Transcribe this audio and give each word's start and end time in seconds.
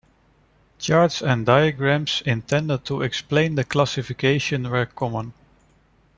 Charts 0.79 1.21
and 1.21 1.45
diagrams 1.45 2.23
intended 2.25 2.83
to 2.85 3.03
explain 3.03 3.53
the 3.53 3.63
classifications 3.63 4.67
were 4.67 4.87
common. 4.87 5.31